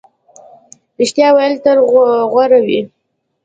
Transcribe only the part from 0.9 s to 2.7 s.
رښتیا ویل تل غوره